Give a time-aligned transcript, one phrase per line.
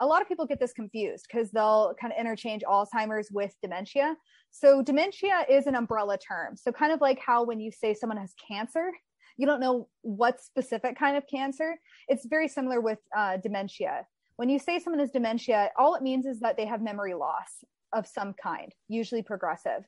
[0.00, 4.16] a lot of people get this confused because they'll kind of interchange Alzheimer's with dementia.
[4.50, 6.56] So, dementia is an umbrella term.
[6.56, 8.90] So, kind of like how when you say someone has cancer,
[9.36, 11.76] you don't know what specific kind of cancer.
[12.08, 14.06] It's very similar with uh, dementia.
[14.36, 17.64] When you say someone has dementia, all it means is that they have memory loss
[17.92, 19.84] of some kind, usually progressive.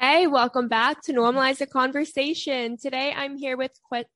[0.00, 2.76] Hey, welcome back to Normalize the Conversation.
[2.76, 3.72] Today I'm here with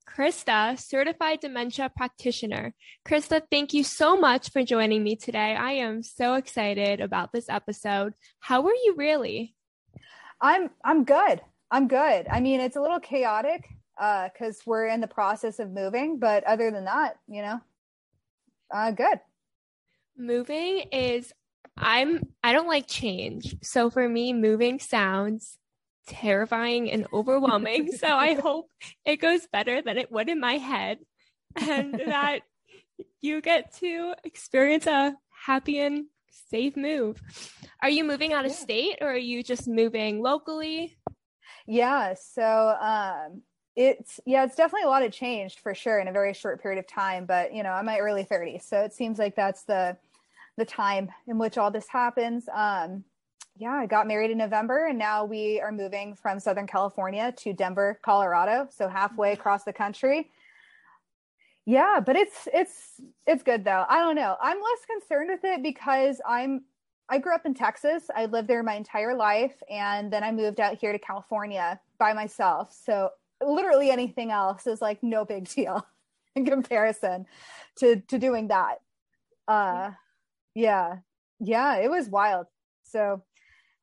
[0.09, 2.73] Krista, certified dementia practitioner.
[3.05, 5.57] Krista, thank you so much for joining me today.
[5.57, 8.15] I am so excited about this episode.
[8.39, 9.57] How are you really?
[10.41, 11.41] I'm I'm good.
[11.69, 12.29] I'm good.
[12.31, 13.69] I mean, it's a little chaotic
[13.99, 17.61] uh cuz we're in the process of moving, but other than that, you know,
[18.73, 19.19] uh good.
[20.17, 21.33] Moving is
[21.77, 23.57] I'm I don't like change.
[23.65, 25.59] So for me, moving sounds
[26.07, 27.93] terrifying and overwhelming.
[27.93, 28.71] so I hope
[29.05, 30.99] it goes better than it would in my head
[31.57, 32.41] and that
[33.21, 35.15] you get to experience a
[35.47, 36.07] happy and
[36.51, 37.21] safe move.
[37.83, 38.59] Are you moving out of yeah.
[38.59, 40.97] state or are you just moving locally?
[41.67, 43.43] Yeah, so um
[43.75, 46.79] it's yeah, it's definitely a lot of change for sure in a very short period
[46.79, 49.97] of time, but you know, I'm my early 30s, so it seems like that's the
[50.59, 52.47] the time in which all this happens.
[52.53, 53.05] Um
[53.57, 57.53] yeah, I got married in November and now we are moving from Southern California to
[57.53, 58.69] Denver, Colorado.
[58.71, 60.31] So halfway across the country.
[61.65, 63.85] Yeah, but it's it's it's good though.
[63.89, 64.37] I don't know.
[64.41, 66.65] I'm less concerned with it because I'm
[67.09, 68.05] I grew up in Texas.
[68.15, 72.15] I lived there my entire life and then I moved out here to California by
[72.15, 72.75] myself.
[72.85, 73.11] So
[73.45, 75.87] literally anything else is like no big deal
[76.37, 77.27] in comparison
[77.77, 78.81] to to doing that.
[79.47, 79.91] Uh
[80.55, 80.97] yeah.
[81.39, 82.47] Yeah, it was wild.
[82.85, 83.23] So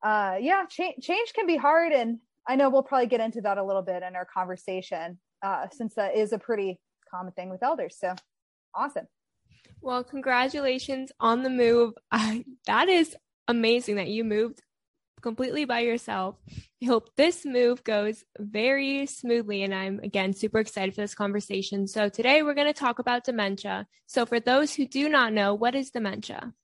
[0.02, 1.92] uh, yeah, cha- change can be hard.
[1.92, 5.66] And I know we'll probably get into that a little bit in our conversation, uh,
[5.72, 7.96] since that is a pretty common thing with elders.
[7.98, 8.14] So
[8.74, 9.06] awesome.
[9.82, 11.94] Well, congratulations on the move.
[12.10, 13.16] Uh, that is
[13.48, 14.62] amazing that you moved
[15.20, 16.36] completely by yourself.
[16.82, 19.62] I hope this move goes very smoothly.
[19.62, 21.86] And I'm again super excited for this conversation.
[21.86, 23.86] So today we're going to talk about dementia.
[24.06, 26.54] So for those who do not know, what is dementia?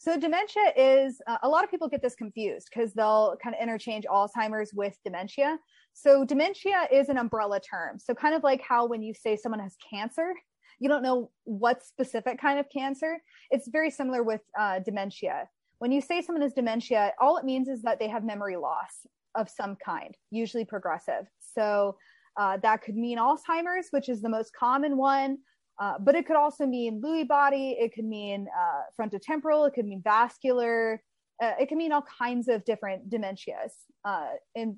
[0.00, 3.60] So dementia is uh, a lot of people get this confused because they'll kind of
[3.60, 5.58] interchange Alzheimer's with dementia.
[5.92, 7.98] So dementia is an umbrella term.
[7.98, 10.34] So kind of like how when you say someone has cancer,
[10.78, 13.18] you don't know what specific kind of cancer.
[13.50, 15.48] It's very similar with uh, dementia.
[15.80, 19.04] When you say someone has dementia, all it means is that they have memory loss
[19.34, 21.26] of some kind, usually progressive.
[21.40, 21.96] So
[22.36, 25.38] uh, that could mean Alzheimer's, which is the most common one.
[25.80, 29.86] Uh, but it could also mean Lewy body, it could mean uh, frontotemporal, it could
[29.86, 31.00] mean vascular,
[31.40, 33.70] uh, it can mean all kinds of different dementias.
[34.04, 34.76] Uh, and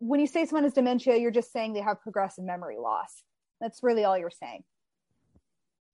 [0.00, 3.22] when you say someone has dementia, you're just saying they have progressive memory loss.
[3.60, 4.64] That's really all you're saying.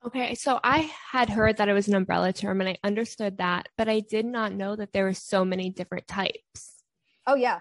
[0.05, 3.69] Okay, so I had heard that it was an umbrella term and I understood that,
[3.77, 6.83] but I did not know that there were so many different types.
[7.27, 7.61] Oh, yeah.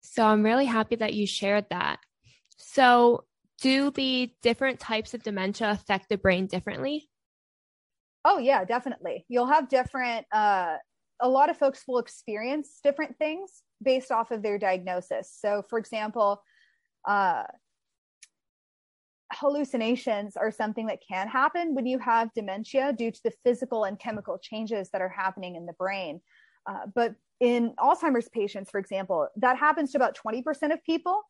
[0.00, 1.98] So I'm really happy that you shared that.
[2.56, 3.24] So,
[3.62, 7.08] do the different types of dementia affect the brain differently?
[8.24, 9.24] Oh yeah, definitely.
[9.28, 10.76] You'll have different uh
[11.20, 15.34] a lot of folks will experience different things based off of their diagnosis.
[15.40, 16.42] So for example,
[17.08, 17.44] uh
[19.32, 23.98] hallucinations are something that can happen when you have dementia due to the physical and
[23.98, 26.20] chemical changes that are happening in the brain.
[26.66, 31.22] Uh, but in Alzheimer's patients, for example, that happens to about 20% of people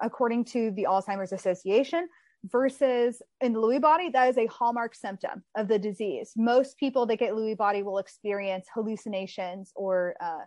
[0.00, 2.08] according to the Alzheimer's Association,
[2.44, 6.32] versus in the Lewy body, that is a hallmark symptom of the disease.
[6.36, 10.44] Most people that get Lewy body will experience hallucinations or uh,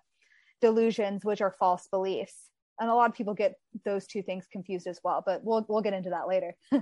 [0.62, 2.50] delusions, which are false beliefs.
[2.80, 3.56] And a lot of people get
[3.86, 6.56] those two things confused as well, but we'll we'll get into that later.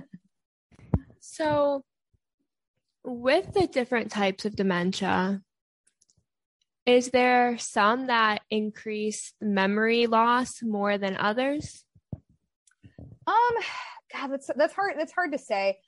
[1.20, 1.84] so,
[3.04, 5.42] with the different types of dementia,
[6.86, 11.84] is there some that increase memory loss more than others?
[13.26, 13.54] Um,
[14.12, 14.94] God, that's that's hard.
[14.98, 15.78] That's hard to say.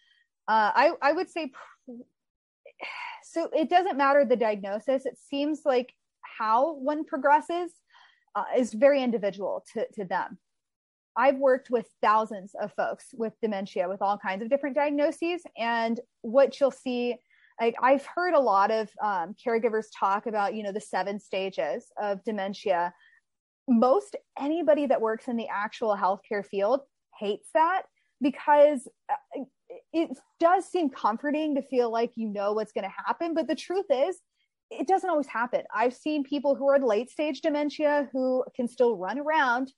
[0.49, 1.51] Uh, I I would say
[3.25, 3.49] so.
[3.53, 5.07] It doesn't matter the diagnosis.
[5.07, 5.93] It seems like
[6.39, 7.73] how one progresses
[8.35, 10.39] uh, is very individual to to them.
[11.17, 16.01] I've worked with thousands of folks with dementia with all kinds of different diagnoses, and
[16.23, 17.17] what you'll see.
[17.61, 21.87] Like I've heard a lot of um, caregivers talk about, you know, the seven stages
[22.03, 22.93] of dementia.
[23.69, 26.81] Most anybody that works in the actual healthcare field
[27.19, 27.83] hates that
[28.21, 29.45] because uh,
[29.93, 33.35] it does seem comforting to feel like you know what's going to happen.
[33.35, 34.19] But the truth is,
[34.71, 35.63] it doesn't always happen.
[35.75, 39.73] I've seen people who are in late stage dementia who can still run around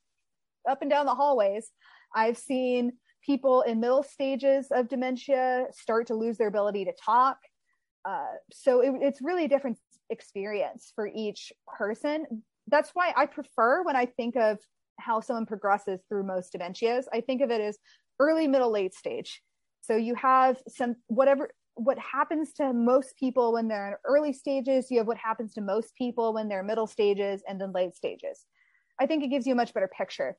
[0.68, 1.70] up and down the hallways.
[2.14, 2.92] I've seen
[3.24, 7.38] people in middle stages of dementia start to lose their ability to talk.
[8.04, 9.78] Uh, so it, it's really a different
[10.10, 12.24] experience for each person.
[12.68, 14.58] That's why I prefer when I think of
[14.98, 17.78] how someone progresses through most dementias, I think of it as
[18.18, 19.42] early, middle, late stage.
[19.80, 24.90] So you have some whatever what happens to most people when they're in early stages,
[24.90, 28.46] you have what happens to most people when they're middle stages and then late stages.
[28.98, 30.36] I think it gives you a much better picture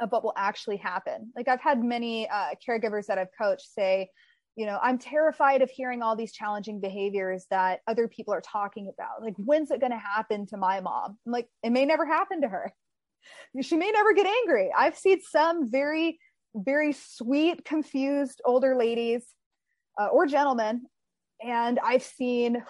[0.00, 1.30] of what will actually happen.
[1.36, 4.08] Like I've had many uh, caregivers that I've coached say,
[4.56, 8.90] you know, I'm terrified of hearing all these challenging behaviors that other people are talking
[8.92, 9.22] about.
[9.22, 11.18] Like, when's it going to happen to my mom?
[11.26, 12.72] I'm like, it may never happen to her.
[13.60, 14.70] She may never get angry.
[14.76, 16.18] I've seen some very,
[16.54, 19.24] very sweet, confused older ladies
[20.00, 20.82] uh, or gentlemen,
[21.42, 22.62] and I've seen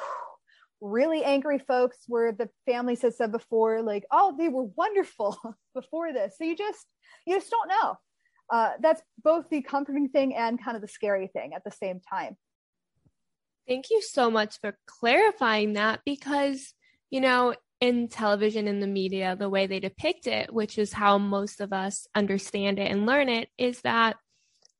[0.80, 5.38] really angry folks where the families have said before, like, oh, they were wonderful
[5.74, 6.36] before this.
[6.38, 6.86] So you just,
[7.26, 7.96] you just don't know.
[8.48, 12.00] Uh, that's both the comforting thing and kind of the scary thing at the same
[12.00, 12.36] time.
[13.66, 16.72] Thank you so much for clarifying that because,
[17.10, 21.18] you know, in television and the media, the way they depict it, which is how
[21.18, 24.16] most of us understand it and learn it, is that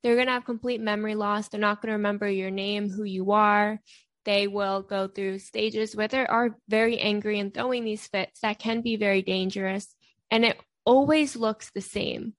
[0.02, 1.48] they're going to have complete memory loss.
[1.48, 3.80] They're not going to remember your name, who you are.
[4.24, 8.58] They will go through stages where they are very angry and throwing these fits that
[8.58, 9.94] can be very dangerous.
[10.30, 12.34] And it always looks the same.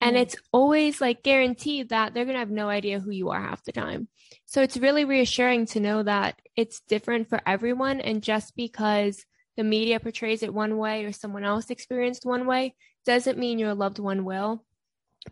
[0.00, 0.20] And mm.
[0.20, 3.64] it's always like guaranteed that they're going to have no idea who you are half
[3.64, 4.08] the time.
[4.46, 8.00] So it's really reassuring to know that it's different for everyone.
[8.00, 9.24] And just because
[9.56, 12.74] the media portrays it one way or someone else experienced one way
[13.04, 14.64] doesn't mean your loved one will.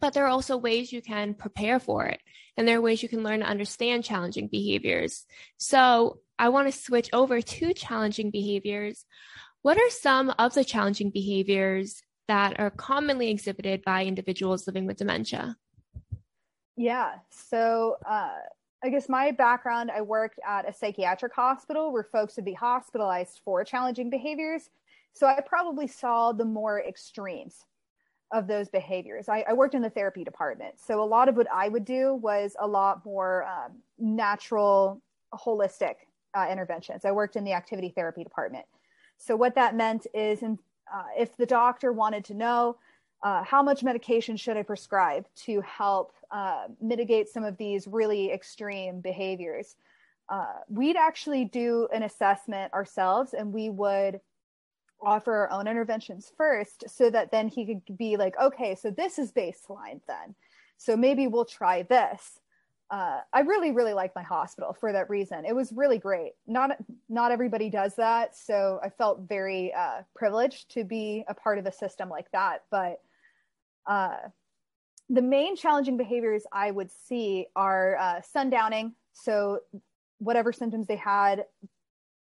[0.01, 2.21] But there are also ways you can prepare for it.
[2.57, 5.25] And there are ways you can learn to understand challenging behaviors.
[5.57, 9.05] So i want to switch over to challenging behaviors.
[9.63, 14.99] What are some of the challenging behaviors that are commonly exhibited by individuals living with
[14.99, 15.57] dementia?
[16.77, 17.15] Yeah.
[17.31, 18.29] So uh,
[18.83, 23.41] i guess my background i worked at a psychiatric hospital where folks would be hospitalized
[23.45, 24.71] for challenging behaviors
[25.13, 27.65] so i probably saw the more extremes
[28.33, 29.29] of those behaviors.
[29.29, 30.75] I, I, worked in the therapy department.
[30.79, 35.01] So a lot of what I would do was a lot more um, natural,
[35.33, 35.95] holistic
[36.35, 37.05] uh, interventions.
[37.05, 38.67] I worked in the activity therapy department.
[39.17, 40.59] So what that meant is in,
[40.93, 42.77] uh, if the doctor wanted to know
[43.23, 48.31] uh, how much medication should I prescribe to help uh, mitigate some of these really
[48.31, 49.77] extreme behaviors,
[50.29, 54.21] uh, we'd actually do an assessment ourselves and we would
[55.01, 59.19] offer our own interventions first so that then he could be like okay so this
[59.19, 60.35] is baseline then.
[60.77, 62.41] So maybe we'll try this.
[62.91, 65.45] Uh, i really really like my hospital for that reason.
[65.45, 66.33] It was really great.
[66.47, 66.79] Not
[67.09, 68.37] not everybody does that.
[68.37, 72.65] So i felt very uh, privileged to be a part of a system like that.
[72.71, 73.01] But
[73.87, 74.17] uh,
[75.11, 79.61] the main challenging behaviors i would see are uh, sundowning so
[80.19, 81.45] whatever symptoms they had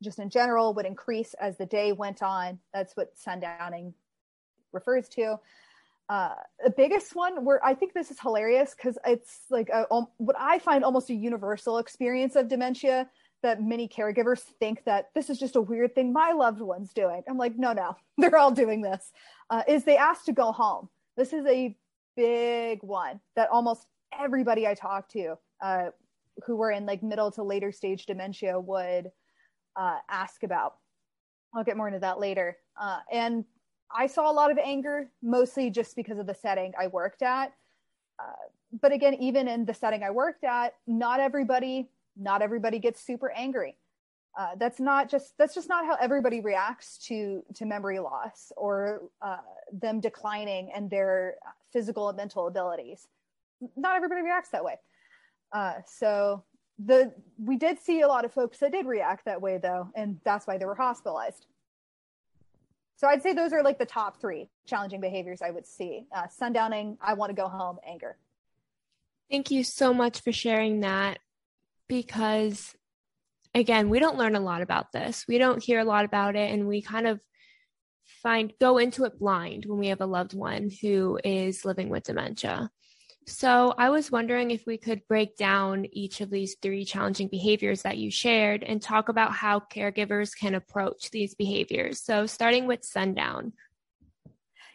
[0.02, 2.58] just in general would increase as the day went on.
[2.74, 3.94] That's what sundowning
[4.72, 5.38] refers to.
[6.08, 10.08] Uh, the biggest one where I think this is hilarious because it's like a, um,
[10.18, 13.08] what I find almost a universal experience of dementia
[13.42, 17.22] that many caregivers think that this is just a weird thing my loved one's doing.
[17.28, 19.12] I'm like, no, no, they're all doing this.
[19.48, 20.88] Uh, is they ask to go home.
[21.16, 21.76] This is a
[22.16, 23.86] big one that almost
[24.18, 25.86] everybody I talked to uh,
[26.46, 29.10] who were in like middle to later stage dementia would
[29.76, 30.74] uh, ask about.
[31.54, 32.56] I'll get more into that later.
[32.80, 33.44] Uh, and
[33.94, 37.52] I saw a lot of anger, mostly just because of the setting I worked at.
[38.18, 38.32] Uh,
[38.80, 43.30] but again, even in the setting I worked at, not everybody, not everybody gets super
[43.32, 43.76] angry.
[44.38, 49.02] Uh, that's not just that's just not how everybody reacts to to memory loss or
[49.20, 49.36] uh,
[49.72, 51.34] them declining and their
[51.72, 53.08] physical and mental abilities.
[53.76, 54.76] Not everybody reacts that way.
[55.52, 56.44] Uh, so
[56.78, 60.18] the we did see a lot of folks that did react that way though and
[60.24, 61.46] that's why they were hospitalized
[62.96, 66.26] so i'd say those are like the top three challenging behaviors i would see uh,
[66.26, 68.16] sundowning i want to go home anger
[69.30, 71.18] thank you so much for sharing that
[71.88, 72.74] because
[73.54, 76.50] again we don't learn a lot about this we don't hear a lot about it
[76.52, 77.20] and we kind of
[78.22, 82.04] find go into it blind when we have a loved one who is living with
[82.04, 82.70] dementia
[83.26, 87.82] so I was wondering if we could break down each of these three challenging behaviors
[87.82, 92.02] that you shared and talk about how caregivers can approach these behaviors.
[92.02, 93.52] So starting with sundown.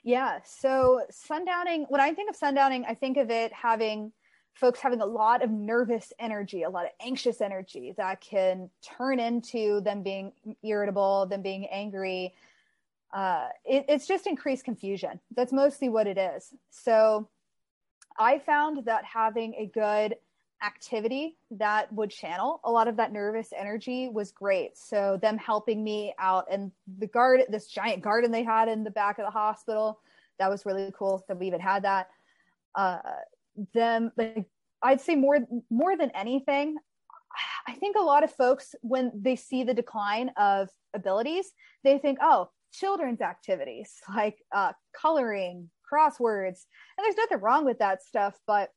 [0.03, 0.39] Yeah.
[0.46, 4.13] So sundowning, when I think of sundowning, I think of it having
[4.60, 9.20] folks having a lot of nervous energy, a lot of anxious energy that can turn
[9.20, 10.32] into them being
[10.64, 12.34] irritable, them being angry.
[13.14, 15.20] uh, it, it's just increased confusion.
[15.36, 16.54] That's mostly what it is.
[16.70, 17.30] So
[18.18, 20.16] I found that having a good
[20.64, 24.78] activity that would channel a lot of that nervous energy was great.
[24.78, 28.92] So them helping me out and the garden, this giant garden they had in the
[28.92, 30.00] back of the hospital,
[30.40, 32.10] that was really cool that we even had that.
[32.76, 33.00] Uh,
[33.74, 34.46] them, like,
[34.82, 36.78] I'd say more more than anything,
[37.68, 41.52] I think a lot of folks when they see the decline of abilities,
[41.84, 46.66] they think, oh, children's activities like uh, coloring, crosswords,
[46.98, 48.70] and there's nothing wrong with that stuff, but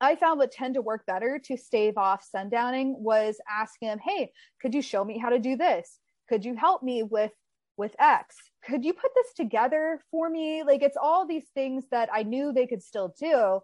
[0.00, 4.32] I found what tend to work better to stave off sundowning was asking them, "Hey,
[4.60, 5.98] could you show me how to do this?
[6.28, 7.32] Could you help me with
[7.76, 8.36] with X?
[8.64, 12.52] Could you put this together for me?" Like it's all these things that I knew
[12.52, 13.60] they could still do,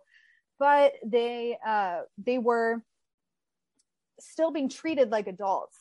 [0.58, 2.82] but they uh, they were
[4.20, 5.78] still being treated like adults.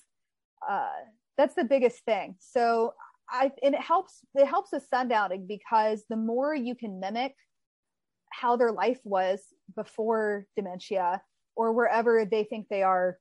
[0.67, 0.89] Uh,
[1.37, 2.35] that's the biggest thing.
[2.39, 2.93] So
[3.29, 7.35] I and it helps it helps with sundowning because the more you can mimic
[8.31, 9.41] how their life was
[9.75, 11.21] before dementia
[11.55, 13.17] or wherever they think they are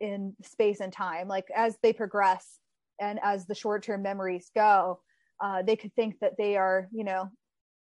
[0.00, 2.58] in space and time like as they progress
[3.00, 5.00] and as the short-term memories go
[5.42, 7.28] uh, they could think that they are you know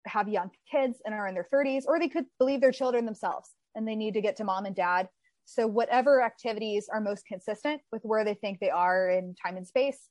[0.05, 3.49] have young kids and are in their 30s or they could believe they're children themselves
[3.75, 5.07] and they need to get to mom and dad
[5.45, 9.67] so whatever activities are most consistent with where they think they are in time and
[9.67, 10.09] space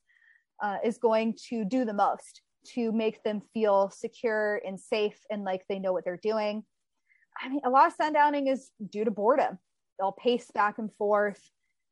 [0.63, 2.41] uh, is going to do the most
[2.73, 6.63] to make them feel secure and safe and like they know what they're doing.
[7.39, 9.59] I mean, a lot of sundowning is due to boredom.
[9.99, 11.39] They'll pace back and forth.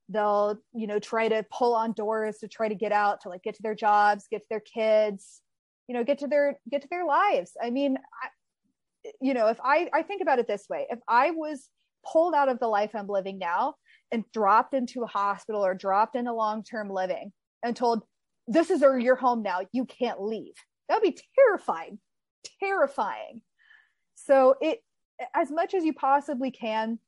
[0.10, 3.44] They'll, you know, try to pull on doors to try to get out to like
[3.44, 5.42] get to their jobs, get to their kids,
[5.88, 7.52] you know, get to their get to their lives.
[7.62, 11.32] I mean, I, you know, if I I think about it this way, if I
[11.32, 11.70] was
[12.06, 13.76] pulled out of the life I'm living now
[14.12, 17.32] and dropped into a hospital or dropped into long-term living
[17.64, 18.04] and told
[18.48, 19.62] this is your home now.
[19.72, 20.54] You can't leave.
[20.90, 22.00] That would be terrifying,
[22.60, 23.42] terrifying.
[24.16, 24.80] So it,
[25.34, 27.00] as much as you possibly can,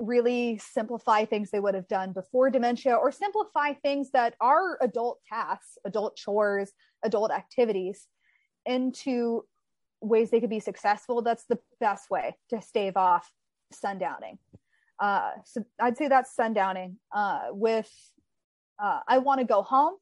[0.00, 5.20] really simplify things they would have done before dementia or simplify things that are adult
[5.28, 8.06] tasks, adult chores, adult activities
[8.66, 9.44] into
[10.00, 11.22] ways they could be successful.
[11.22, 13.30] That's the best way to stave off
[13.72, 14.38] sundowning.
[14.98, 16.96] Uh, so I'd say that's sundowning.
[17.14, 17.90] Uh, with
[18.82, 19.94] uh, I want to go home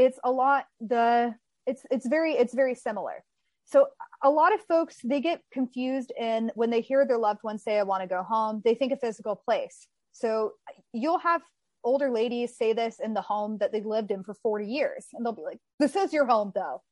[0.00, 1.34] it's a lot the
[1.66, 3.22] it's it's very it's very similar
[3.70, 3.86] so
[4.22, 7.78] a lot of folks they get confused in when they hear their loved ones say
[7.78, 9.86] i want to go home they think a physical place.
[10.12, 10.52] So
[10.92, 11.42] you'll have
[11.84, 15.24] older ladies say this in the home that they've lived in for 40 years and
[15.24, 16.82] they'll be like this is your home though.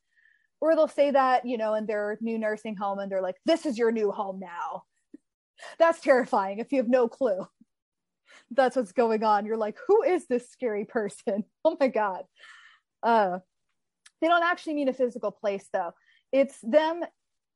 [0.61, 3.67] Or they'll say that you know in their new nursing home and they're like this
[3.67, 4.85] is your new home now.
[5.79, 7.47] That's terrifying if you have no clue.
[8.51, 9.47] That's what's going on.
[9.47, 11.45] You're like who is this scary person?
[11.65, 12.23] Oh my god.
[13.03, 13.39] Uh,
[14.21, 15.93] they don't actually mean a physical place though.
[16.33, 17.03] It's them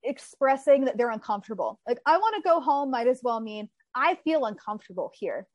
[0.02, 1.80] expressing that they're uncomfortable.
[1.86, 5.46] Like, I want to go home might as well mean I feel uncomfortable here.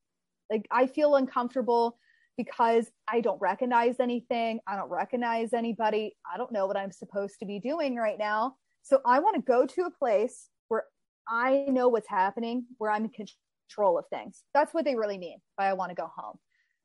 [0.49, 1.97] Like, I feel uncomfortable
[2.37, 4.59] because I don't recognize anything.
[4.67, 6.15] I don't recognize anybody.
[6.31, 8.55] I don't know what I'm supposed to be doing right now.
[8.83, 10.83] So I want to go to a place where
[11.27, 13.27] I know what's happening, where I'm in
[13.69, 14.43] control of things.
[14.53, 16.37] That's what they really mean by I want to go home.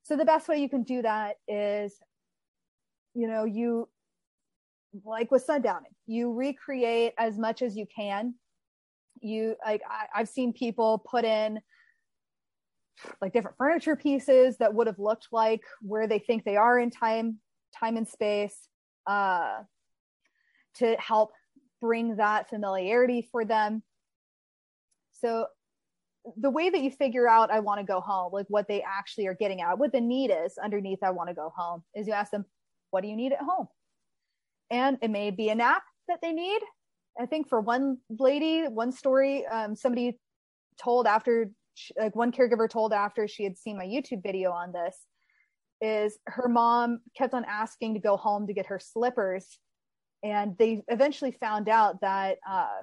[0.03, 1.95] So the best way you can do that is
[3.15, 3.89] you know you
[5.05, 8.35] like with sundowning you recreate as much as you can
[9.21, 11.61] you like I, i've seen people put in
[13.21, 16.91] like different furniture pieces that would have looked like where they think they are in
[16.91, 17.39] time
[17.79, 18.69] time and space
[19.07, 19.63] uh
[20.77, 21.33] to help
[21.81, 23.83] bring that familiarity for them
[25.13, 25.47] so
[26.37, 29.27] the way that you figure out i want to go home like what they actually
[29.27, 32.13] are getting at what the need is underneath i want to go home is you
[32.13, 32.45] ask them
[32.93, 33.67] what do you need at home?
[34.73, 36.61] And it may be a nap that they need.
[37.21, 40.19] I think for one lady, one story, um, somebody
[40.83, 41.51] told after,
[41.99, 44.97] like one caregiver told after she had seen my YouTube video on this,
[45.83, 49.59] is her mom kept on asking to go home to get her slippers.
[50.23, 52.83] And they eventually found out that uh,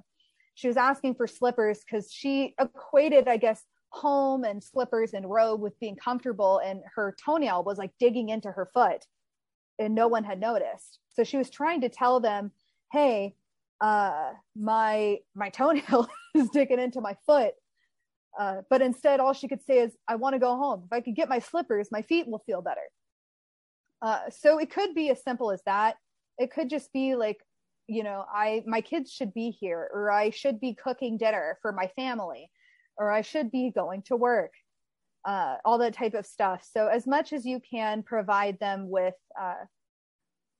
[0.53, 5.59] she was asking for slippers because she equated, I guess, home and slippers and robe
[5.59, 6.61] with being comfortable.
[6.63, 9.03] And her toenail was like digging into her foot
[9.79, 10.99] and no one had noticed.
[11.13, 12.51] So she was trying to tell them,
[12.91, 13.35] "Hey,
[13.81, 17.53] uh, my my toenail is digging into my foot."
[18.37, 20.83] Uh, but instead, all she could say is, "I want to go home.
[20.85, 22.87] If I could get my slippers, my feet will feel better."
[24.01, 25.97] Uh, so it could be as simple as that.
[26.37, 27.37] It could just be like,
[27.87, 31.71] you know, I my kids should be here, or I should be cooking dinner for
[31.71, 32.51] my family,
[32.97, 34.53] or I should be going to work
[35.25, 36.67] uh, all that type of stuff.
[36.71, 39.65] So as much as you can provide them with uh,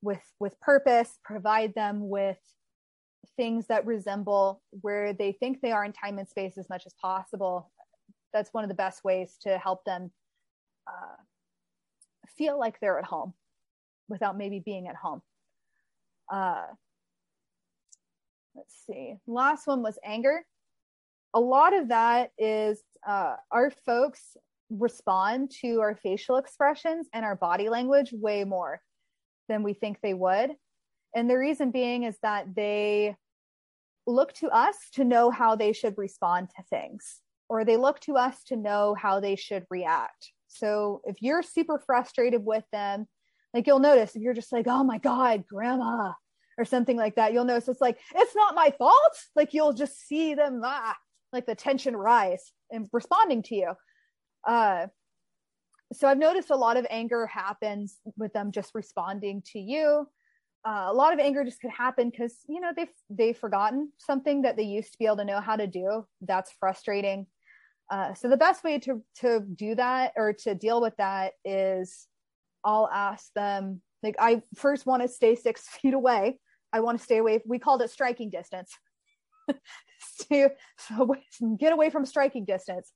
[0.01, 2.37] with with purpose provide them with
[3.35, 6.93] things that resemble where they think they are in time and space as much as
[7.01, 7.69] possible
[8.33, 10.11] that's one of the best ways to help them
[10.87, 11.15] uh,
[12.37, 13.33] feel like they're at home
[14.07, 15.21] without maybe being at home.
[16.31, 16.65] Uh,
[18.55, 19.15] let's see.
[19.27, 20.45] Last one was anger.
[21.33, 24.37] A lot of that is uh, our folks
[24.69, 28.81] respond to our facial expressions and our body language way more
[29.47, 30.51] than we think they would.
[31.15, 33.15] And the reason being is that they
[34.05, 38.15] look to us to know how they should respond to things, or they look to
[38.15, 40.31] us to know how they should react.
[40.47, 43.07] So if you're super frustrated with them,
[43.53, 46.13] like you'll notice if you're just like, oh my God, grandma,
[46.57, 49.17] or something like that, you'll notice it's like, it's not my fault.
[49.35, 50.95] Like you'll just see them, ah,
[51.33, 53.73] like the tension rise and responding to you.
[54.47, 54.87] Uh,
[55.93, 60.07] so I've noticed a lot of anger happens with them just responding to you.
[60.67, 64.41] Uh, a lot of anger just could happen because you know they've they've forgotten something
[64.41, 66.05] that they used to be able to know how to do.
[66.21, 67.27] That's frustrating.
[67.89, 72.07] Uh, so the best way to to do that or to deal with that is
[72.63, 76.39] I'll ask them like I first want to stay six feet away.
[76.71, 77.41] I want to stay away.
[77.47, 78.71] We called it striking distance.
[79.99, 81.15] stay, so
[81.57, 82.91] get away from striking distance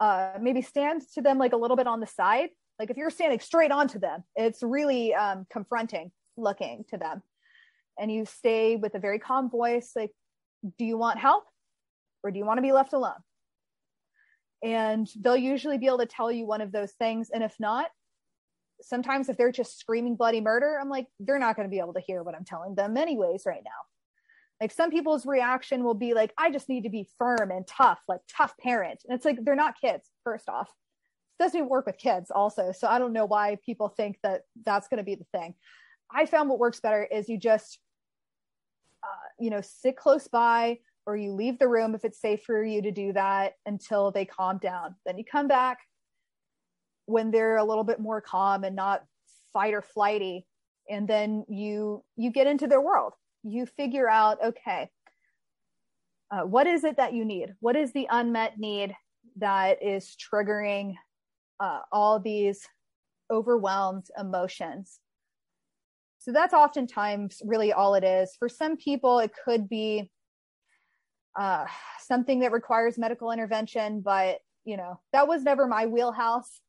[0.00, 2.50] uh, maybe stand to them like a little bit on the side.
[2.78, 7.22] Like if you're standing straight onto them, it's really um, confronting looking to them.
[7.98, 10.10] And you stay with a very calm voice, like,
[10.78, 11.44] do you want help
[12.22, 13.12] or do you want to be left alone?
[14.62, 17.30] And they'll usually be able to tell you one of those things.
[17.32, 17.86] And if not,
[18.80, 21.94] sometimes if they're just screaming bloody murder, I'm like, they're not going to be able
[21.94, 23.70] to hear what I'm telling them, anyways, right now.
[24.64, 28.00] Like some people's reaction will be like, I just need to be firm and tough,
[28.08, 29.02] like tough parent.
[29.04, 30.70] And it's like, they're not kids, first off.
[31.38, 32.72] It doesn't even work with kids, also.
[32.72, 35.54] So I don't know why people think that that's going to be the thing.
[36.10, 37.78] I found what works better is you just,
[39.02, 42.64] uh, you know, sit close by or you leave the room if it's safe for
[42.64, 44.94] you to do that until they calm down.
[45.04, 45.80] Then you come back
[47.04, 49.04] when they're a little bit more calm and not
[49.52, 50.46] fight or flighty
[50.88, 53.12] and then you you get into their world
[53.44, 54.90] you figure out okay
[56.34, 57.54] uh, what is it that you need?
[57.60, 58.96] What is the unmet need
[59.36, 60.94] that is triggering
[61.60, 62.66] uh, all these
[63.30, 64.98] overwhelmed emotions?
[66.18, 68.34] So that's oftentimes really all it is.
[68.38, 70.10] For some people it could be
[71.38, 71.66] uh,
[72.00, 76.60] something that requires medical intervention but you know that was never my wheelhouse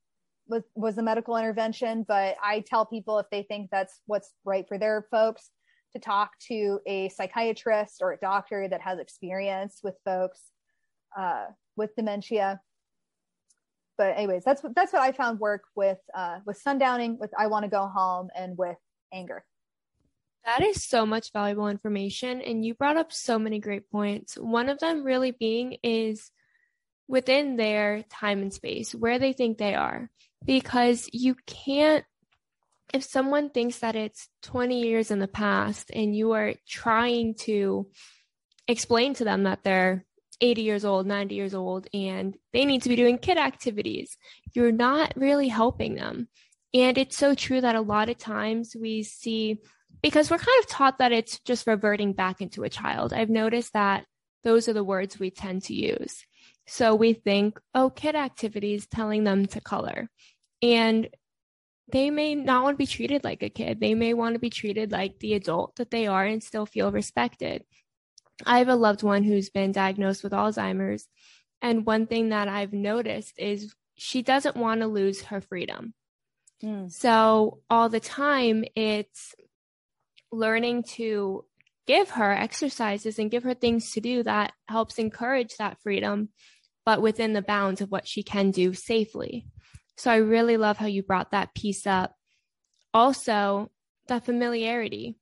[0.48, 4.68] was was the medical intervention but i tell people if they think that's what's right
[4.68, 5.52] for their folks
[5.96, 10.42] to talk to a psychiatrist or a doctor that has experience with folks
[11.18, 11.46] uh,
[11.78, 12.60] with dementia.
[13.98, 17.48] But anyways, that's what that's what I found work with uh, with sundowning, with I
[17.48, 18.78] want to go home, and with
[19.14, 19.46] anger.
[20.44, 24.36] That is so much valuable information, and you brought up so many great points.
[24.36, 26.30] One of them really being is
[27.08, 30.10] within their time and space where they think they are,
[30.44, 32.04] because you can't
[32.94, 37.88] if someone thinks that it's 20 years in the past and you are trying to
[38.68, 40.06] explain to them that they're
[40.42, 44.18] 80 years old, 90 years old, and they need to be doing kid activities,
[44.54, 46.28] you're not really helping them.
[46.74, 49.60] And it's so true that a lot of times we see,
[50.02, 53.14] because we're kind of taught that it's just reverting back into a child.
[53.14, 54.06] I've noticed that
[54.44, 56.26] those are the words we tend to use.
[56.68, 60.10] So we think, oh, kid activities, telling them to color.
[60.62, 61.10] And
[61.92, 63.80] they may not want to be treated like a kid.
[63.80, 66.92] They may want to be treated like the adult that they are and still feel
[66.92, 67.64] respected.
[68.46, 71.08] I have a loved one who's been diagnosed with Alzheimer's.
[71.62, 75.94] And one thing that I've noticed is she doesn't want to lose her freedom.
[76.64, 76.92] Mm.
[76.92, 79.36] So all the time, it's
[80.32, 81.46] learning to
[81.88, 86.30] give her exercises and give her things to do that helps encourage that freedom,
[86.86, 89.48] but within the bounds of what she can do safely.
[89.98, 92.14] So I really love how you brought that piece up.
[92.94, 93.72] Also,
[94.08, 95.18] the familiarity.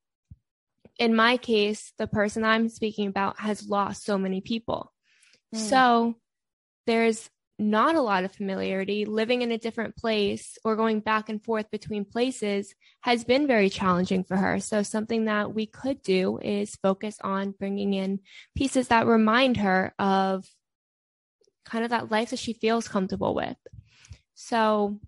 [0.99, 4.91] In my case, the person I'm speaking about has lost so many people.
[5.53, 5.59] Mm.
[5.59, 6.15] So
[6.85, 9.05] there's not a lot of familiarity.
[9.05, 13.69] Living in a different place or going back and forth between places has been very
[13.69, 14.59] challenging for her.
[14.59, 18.19] So, something that we could do is focus on bringing in
[18.55, 20.45] pieces that remind her of
[21.65, 23.57] kind of that life that she feels comfortable with.
[24.45, 24.99] So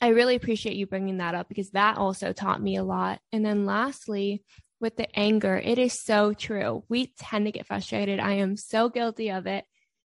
[0.00, 3.20] I really appreciate you bringing that up because that also taught me a lot.
[3.32, 4.42] And then lastly,
[4.80, 6.82] with the anger, it is so true.
[6.88, 8.18] We tend to get frustrated.
[8.18, 9.64] I am so guilty of it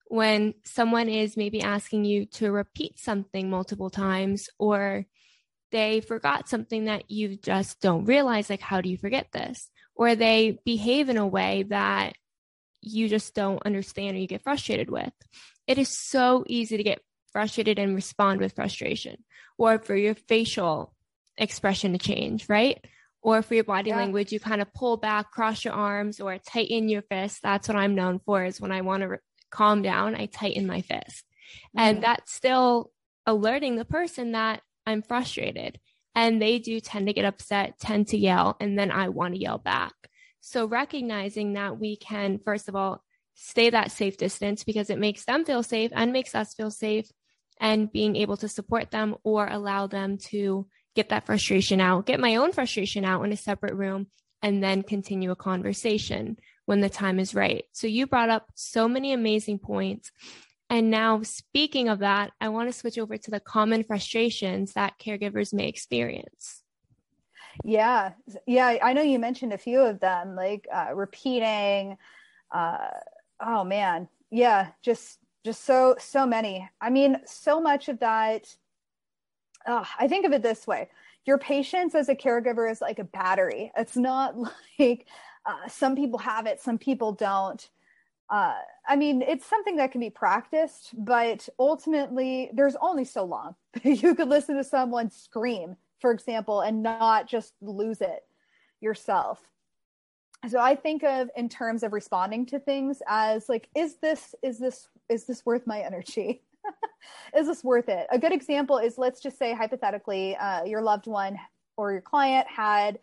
[0.07, 5.07] when someone is maybe asking you to repeat something multiple times or
[5.71, 10.17] they forgot something that you just don't realize like how do you forget this or
[10.17, 12.15] they behave in a way that
[12.81, 15.13] you just don't understand or you get frustrated with
[15.69, 17.01] it is so easy to get
[17.33, 19.17] frustrated and respond with frustration
[19.59, 20.95] or for your facial
[21.37, 22.85] expression to change right
[23.23, 23.97] or for your body yeah.
[23.97, 27.77] language you kind of pull back cross your arms or tighten your fist that's what
[27.77, 29.19] i'm known for is when i want to re-
[29.51, 31.25] calm down i tighten my fist
[31.77, 31.79] mm-hmm.
[31.81, 32.91] and that's still
[33.27, 35.79] alerting the person that I'm frustrated.
[36.15, 39.41] And they do tend to get upset, tend to yell, and then I want to
[39.41, 39.93] yell back.
[40.41, 45.25] So recognizing that we can, first of all, stay that safe distance because it makes
[45.25, 47.09] them feel safe and makes us feel safe,
[47.61, 52.19] and being able to support them or allow them to get that frustration out, get
[52.19, 54.09] my own frustration out in a separate room,
[54.43, 57.65] and then continue a conversation when the time is right.
[57.73, 60.11] So you brought up so many amazing points.
[60.71, 64.99] And now, speaking of that, I want to switch over to the common frustrations that
[64.99, 66.63] caregivers may experience.
[67.65, 68.13] Yeah.
[68.47, 68.79] Yeah.
[68.83, 71.99] I know you mentioned a few of them, like uh, repeating.
[72.51, 72.89] Uh,
[73.41, 74.09] oh, man.
[74.31, 74.69] Yeah.
[74.83, 76.69] Just, just so, so many.
[76.81, 78.55] I mean, so much of that.
[79.67, 80.89] Uh, I think of it this way
[81.27, 83.71] your patience as a caregiver is like a battery.
[83.77, 84.35] It's not
[84.79, 85.07] like
[85.45, 87.69] uh, some people have it, some people don't
[88.31, 88.55] uh,
[88.89, 94.15] I mean, it's something that can be practiced, but ultimately, there's only so long you
[94.15, 98.25] could listen to someone scream, for example, and not just lose it
[98.81, 99.41] yourself.
[100.49, 104.59] So I think of in terms of responding to things as like, is this is
[104.59, 106.43] this is this worth my energy?
[107.37, 108.07] is this worth it?
[108.11, 111.39] A good example is let's just say hypothetically, uh, your loved one
[111.77, 112.99] or your client had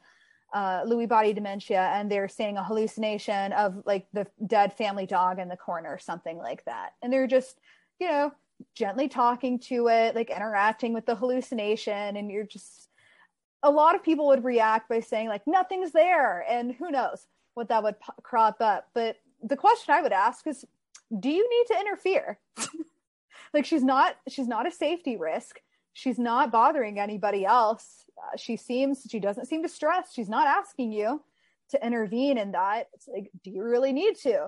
[0.53, 5.39] uh, Lewy body dementia and they're seeing a hallucination of like the dead family dog
[5.39, 6.93] in the corner or something like that.
[7.01, 7.59] And they're just,
[7.99, 8.31] you know,
[8.73, 12.15] gently talking to it, like interacting with the hallucination.
[12.15, 12.89] And you're just,
[13.61, 16.45] a lot of people would react by saying, like, nothing's there.
[16.49, 18.87] And who knows what that would p- crop up.
[18.93, 20.65] But the question I would ask is,
[21.17, 22.39] do you need to interfere?
[23.53, 25.59] like, she's not, she's not a safety risk.
[25.93, 28.05] She's not bothering anybody else.
[28.17, 31.21] Uh, she seems she doesn't seem to stress she's not asking you
[31.69, 32.87] to intervene in that.
[32.93, 34.47] It's like do you really need to?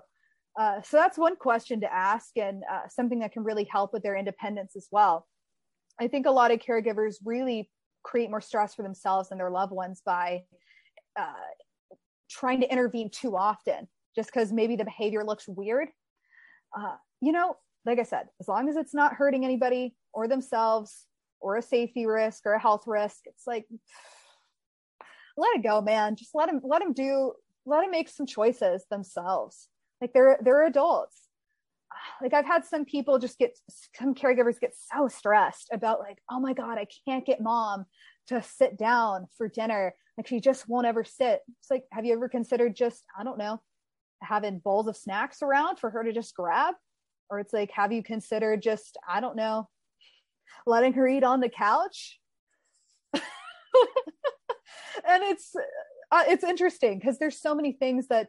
[0.59, 4.03] Uh, so that's one question to ask and uh, something that can really help with
[4.03, 5.27] their independence as well.
[5.99, 7.69] I think a lot of caregivers really
[8.03, 10.43] create more stress for themselves and their loved ones by
[11.17, 11.33] uh,
[12.29, 15.89] trying to intervene too often just because maybe the behavior looks weird
[16.77, 17.55] uh, you know
[17.85, 21.05] like i said as long as it's not hurting anybody or themselves
[21.39, 23.65] or a safety risk or a health risk it's like
[25.39, 26.15] let it go man.
[26.15, 27.33] Just let them let them do
[27.65, 29.69] let them make some choices themselves.
[30.01, 31.17] Like they're they're adults.
[32.21, 33.57] Like i've had some people just get
[33.95, 37.85] some caregivers get so stressed about like oh my god i can't get mom
[38.27, 39.95] to sit down for dinner.
[40.17, 41.41] Like she just won't ever sit.
[41.59, 43.61] It's like have you ever considered just i don't know
[44.21, 46.75] having bowls of snacks around for her to just grab
[47.29, 49.67] or it's like have you considered just i don't know
[50.65, 52.19] letting her eat on the couch.
[53.13, 53.23] and
[55.05, 55.55] it's
[56.11, 58.27] uh, it's interesting because there's so many things that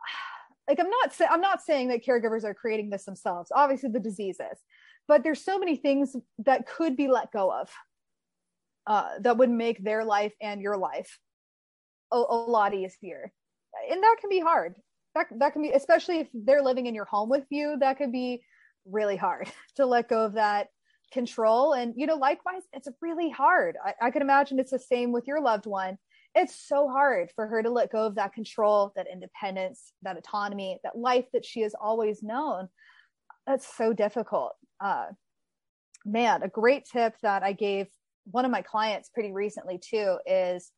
[0.68, 3.50] like I'm not sa- I'm not saying that caregivers are creating this themselves.
[3.54, 4.58] Obviously the diseases.
[5.06, 7.70] But there's so many things that could be let go of
[8.86, 11.18] uh, that would make their life and your life
[12.10, 13.30] a, a lot easier.
[13.90, 14.76] And that can be hard.
[15.14, 18.12] That, that can be, especially if they're living in your home with you, that could
[18.12, 18.42] be
[18.84, 20.68] really hard to let go of that
[21.12, 21.72] control.
[21.72, 23.76] And, you know, likewise, it's really hard.
[23.84, 25.98] I, I can imagine it's the same with your loved one.
[26.34, 30.80] It's so hard for her to let go of that control, that independence, that autonomy,
[30.82, 32.68] that life that she has always known.
[33.46, 34.54] That's so difficult.
[34.80, 35.06] Uh,
[36.04, 37.86] man, a great tip that I gave
[38.24, 40.72] one of my clients pretty recently too is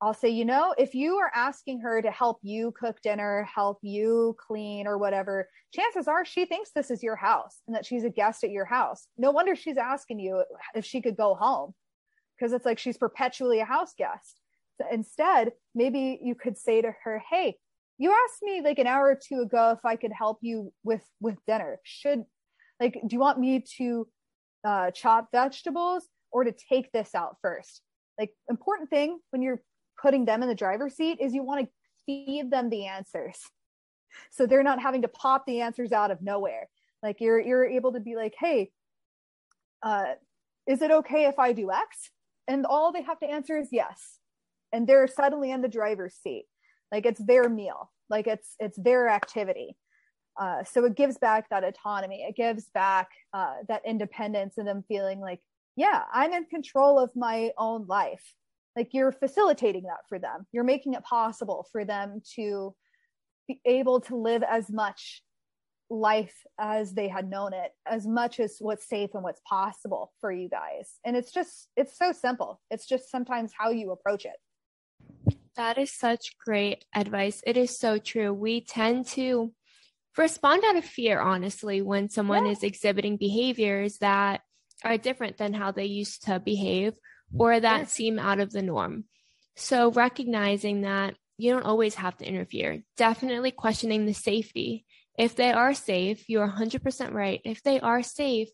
[0.00, 3.78] I'll say, you know, if you are asking her to help you cook dinner, help
[3.82, 8.04] you clean or whatever, chances are she thinks this is your house and that she's
[8.04, 9.06] a guest at your house.
[9.16, 11.74] No wonder she's asking you if she could go home
[12.36, 14.40] because it's like she's perpetually a house guest.
[14.80, 17.56] So instead, maybe you could say to her, "Hey,
[17.98, 21.02] you asked me like an hour or two ago if I could help you with
[21.20, 21.78] with dinner.
[21.84, 22.24] Should
[22.80, 24.08] like do you want me to
[24.64, 27.82] uh, chop vegetables or to take this out first?
[28.18, 29.62] Like important thing when you're
[30.04, 31.72] putting them in the driver's seat is you want to
[32.04, 33.38] feed them the answers.
[34.30, 36.68] So they're not having to pop the answers out of nowhere.
[37.02, 38.70] Like you're you're able to be like hey
[39.82, 40.12] uh
[40.68, 42.10] is it okay if i do x?
[42.46, 44.20] And all they have to answer is yes.
[44.72, 46.44] And they're suddenly in the driver's seat.
[46.92, 47.90] Like it's their meal.
[48.08, 49.76] Like it's it's their activity.
[50.38, 52.26] Uh, so it gives back that autonomy.
[52.28, 55.40] It gives back uh, that independence and them feeling like
[55.76, 58.34] yeah, I'm in control of my own life.
[58.76, 60.46] Like you're facilitating that for them.
[60.52, 62.74] You're making it possible for them to
[63.46, 65.22] be able to live as much
[65.90, 70.32] life as they had known it, as much as what's safe and what's possible for
[70.32, 70.90] you guys.
[71.04, 72.60] And it's just, it's so simple.
[72.70, 75.36] It's just sometimes how you approach it.
[75.56, 77.42] That is such great advice.
[77.46, 78.32] It is so true.
[78.32, 79.52] We tend to
[80.16, 82.52] respond out of fear, honestly, when someone yeah.
[82.52, 84.40] is exhibiting behaviors that
[84.84, 86.94] are different than how they used to behave
[87.36, 89.04] or that seem out of the norm.
[89.56, 94.84] So recognizing that you don't always have to interfere, definitely questioning the safety.
[95.18, 97.40] If they are safe, you're 100% right.
[97.44, 98.48] If they are safe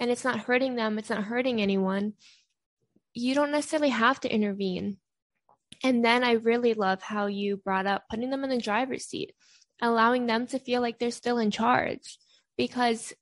[0.00, 2.14] and it's not hurting them, it's not hurting anyone,
[3.14, 4.98] you don't necessarily have to intervene.
[5.82, 9.34] And then I really love how you brought up putting them in the driver's seat,
[9.80, 12.18] allowing them to feel like they're still in charge
[12.56, 13.12] because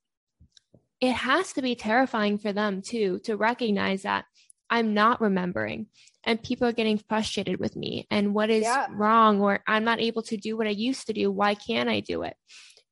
[1.01, 4.25] it has to be terrifying for them too to recognize that
[4.69, 5.87] I'm not remembering
[6.23, 8.87] and people are getting frustrated with me and what is yeah.
[8.91, 11.31] wrong or I'm not able to do what I used to do.
[11.31, 12.35] Why can't I do it?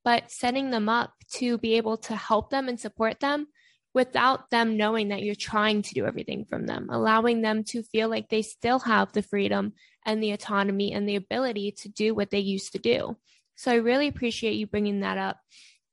[0.04, 3.46] But setting them up to be able to help them and support them
[3.94, 8.08] without them knowing that you're trying to do everything from them, allowing them to feel
[8.08, 9.72] like they still have the freedom
[10.04, 13.16] and the autonomy and the ability to do what they used to do.
[13.54, 15.38] So I really appreciate you bringing that up.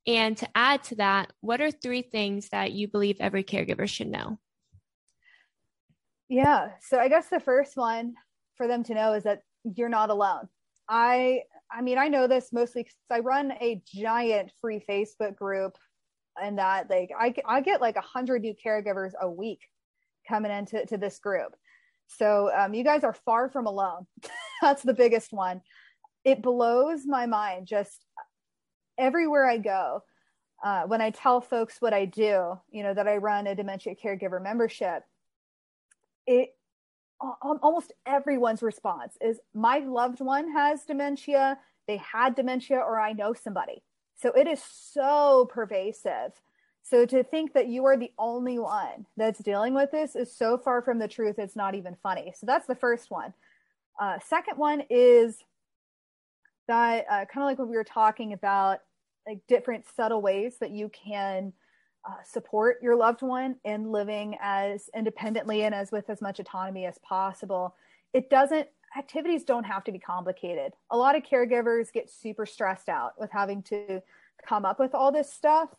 [0.08, 4.08] And to add to that, what are three things that you believe every caregiver should
[4.08, 4.40] know?
[6.32, 6.70] Yeah.
[6.80, 8.14] So I guess the first one
[8.56, 9.42] for them to know is that
[9.76, 10.48] you're not alone.
[10.88, 15.78] I I mean, I know this mostly because I run a giant free Facebook group
[16.42, 19.60] and that like I, I get like a hundred new caregivers a week
[20.26, 21.54] coming into to this group.
[22.08, 24.08] So um, you guys are far from alone.
[24.62, 25.60] That's the biggest one.
[26.24, 28.06] It blows my mind just
[28.98, 30.02] everywhere I go,
[30.64, 33.96] uh, when I tell folks what I do, you know, that I run a dementia
[34.02, 35.04] caregiver membership,
[36.26, 36.56] it
[37.42, 41.58] almost everyone's response is my loved one has dementia,
[41.88, 43.84] they had dementia, or I know somebody.
[44.16, 46.32] So it is so pervasive.
[46.84, 50.58] So to think that you are the only one that's dealing with this is so
[50.58, 52.34] far from the truth, it's not even funny.
[52.36, 53.34] So that's the first one.
[54.00, 55.38] Uh, second one is
[56.68, 58.80] that uh, kind of like what we were talking about
[59.28, 61.54] like different subtle ways that you can
[62.08, 66.86] uh, support your loved one in living as independently and as with as much autonomy
[66.86, 67.76] as possible.
[68.14, 70.74] It doesn't activities don't have to be complicated.
[70.90, 74.02] A lot of caregivers get super stressed out with having to
[74.46, 75.70] come up with all this stuff.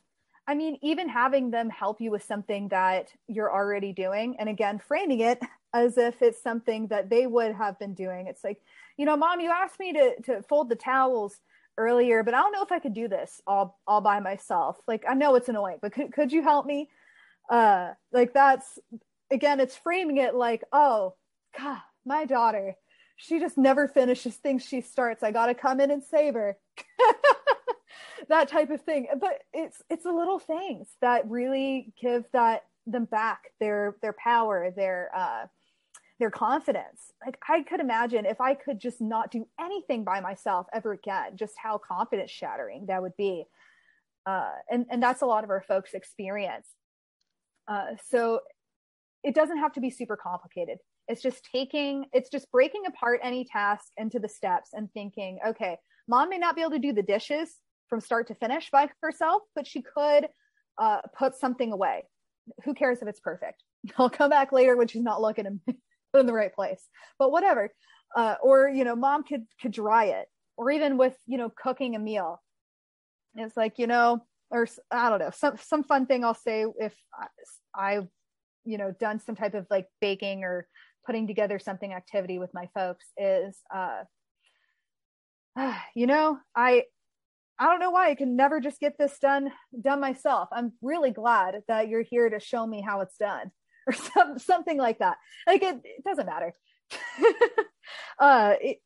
[0.47, 4.81] I mean, even having them help you with something that you're already doing, and again,
[4.81, 5.41] framing it
[5.75, 8.27] as if it's something that they would have been doing.
[8.27, 8.61] It's like,
[8.97, 11.41] you know, mom, you asked me to, to fold the towels
[11.79, 14.79] earlier, but I don't know if I could do this all all by myself.
[14.87, 16.89] Like I know it's annoying, but could could you help me?
[17.51, 18.79] Uh like that's
[19.31, 21.15] again, it's framing it like, oh
[21.59, 22.75] God, my daughter,
[23.17, 25.23] she just never finishes things she starts.
[25.23, 26.57] I gotta come in and save her.
[28.29, 29.09] that type of thing.
[29.21, 34.71] But it's it's the little things that really give that them back their their power,
[34.71, 35.47] their uh
[36.23, 37.11] their confidence.
[37.27, 41.37] Like I could imagine if I could just not do anything by myself ever again,
[41.37, 43.45] just how confidence shattering that would be.
[44.25, 46.69] Uh, and and that's a lot of our folks' experience.
[47.67, 48.39] Uh, so
[49.25, 50.79] it doesn't have to be super complicated.
[51.09, 55.77] It's just taking, it's just breaking apart any task into the steps and thinking, okay,
[56.07, 57.57] mom may not be able to do the dishes
[57.89, 60.29] from start to finish by herself, but she could
[60.81, 62.05] uh, put something away.
[62.65, 63.65] Who cares if it's perfect?
[63.99, 65.61] I'll come back later when she's not looking and
[66.15, 66.87] in the right place.
[67.19, 67.71] But whatever
[68.15, 71.95] uh, or you know mom could could dry it or even with you know cooking
[71.97, 72.43] a meal.
[73.35, 74.23] It's like you know
[74.53, 77.27] or i don't know some some fun thing i'll say if I,
[77.75, 78.09] i've
[78.65, 80.69] you know done some type of like baking or
[81.05, 84.03] putting together something activity with my folks is uh
[85.97, 86.85] you know i
[87.59, 90.49] i don't know why i can never just get this done done myself.
[90.53, 93.51] I'm really glad that you're here to show me how it's done
[93.87, 95.17] or some, something like that.
[95.47, 96.53] Like it, it doesn't matter.
[98.19, 98.79] uh, it,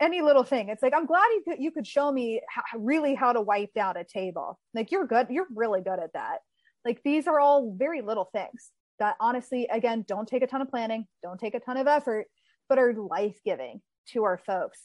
[0.00, 0.68] any little thing.
[0.68, 3.72] It's like I'm glad you could you could show me how, really how to wipe
[3.74, 4.58] down a table.
[4.74, 5.28] Like you're good.
[5.30, 6.38] You're really good at that.
[6.84, 10.70] Like these are all very little things that honestly, again, don't take a ton of
[10.70, 12.26] planning, don't take a ton of effort,
[12.68, 13.80] but are life giving
[14.12, 14.80] to our folks.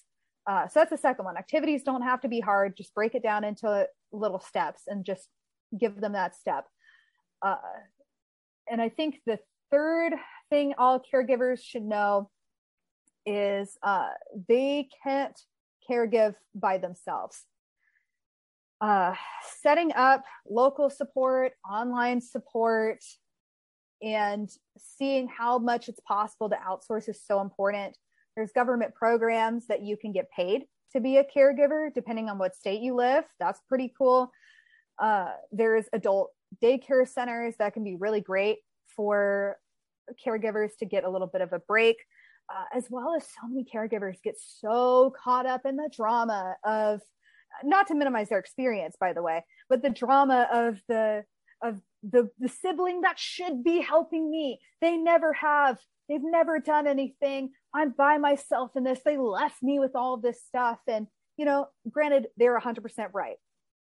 [0.47, 1.37] Uh, so that's the second one.
[1.37, 2.75] Activities don't have to be hard.
[2.75, 5.27] Just break it down into little steps and just
[5.77, 6.65] give them that step.
[7.41, 7.55] Uh,
[8.71, 9.37] and I think the
[9.69, 10.13] third
[10.49, 12.31] thing all caregivers should know
[13.25, 14.09] is uh,
[14.47, 15.37] they can't
[15.87, 17.45] caregive by themselves.
[18.79, 19.13] Uh,
[19.61, 23.03] setting up local support, online support,
[24.01, 27.95] and seeing how much it's possible to outsource is so important.
[28.35, 32.55] There's government programs that you can get paid to be a caregiver, depending on what
[32.55, 33.25] state you live.
[33.39, 34.31] That's pretty cool.
[34.97, 38.59] Uh, there's adult daycare centers that can be really great
[38.95, 39.57] for
[40.25, 41.97] caregivers to get a little bit of a break.
[42.49, 46.99] Uh, as well as so many caregivers get so caught up in the drama of
[47.63, 51.23] not to minimize their experience by the way but the drama of the
[51.63, 54.59] of the the sibling that should be helping me.
[54.81, 55.77] They never have.
[56.09, 57.51] They've never done anything.
[57.73, 58.99] I'm by myself in this.
[59.05, 60.79] They left me with all this stuff.
[60.87, 62.81] And you know granted they're 100%
[63.13, 63.37] right.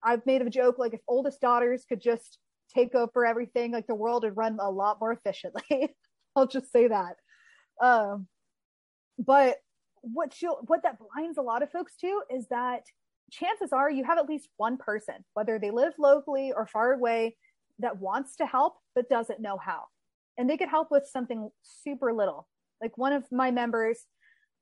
[0.02, 2.38] I've made a joke like if oldest daughters could just
[2.74, 5.96] take over everything like the world would run a lot more efficiently.
[6.36, 7.16] I'll just say that.
[7.82, 8.28] Um
[9.18, 9.58] but
[10.02, 12.84] what you what that blinds a lot of folks to is that
[13.32, 17.36] chances are you have at least one person whether they live locally or far away
[17.80, 19.84] that wants to help but doesn't know how.
[20.38, 22.48] And they could help with something super little.
[22.82, 24.06] Like one of my members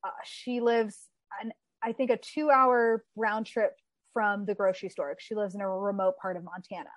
[0.03, 1.07] uh, she lives
[1.41, 3.73] an, i think a two hour round trip
[4.13, 5.15] from the grocery store.
[5.19, 6.89] She lives in a remote part of montana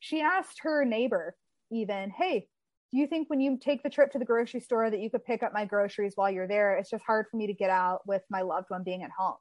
[0.00, 1.36] she asked her neighbor
[1.70, 2.48] even hey
[2.90, 5.24] do you think when you take the trip to the grocery store that you could
[5.24, 6.76] pick up my groceries while you're there?
[6.76, 9.36] It's just hard for me to get out with my loved one being at home.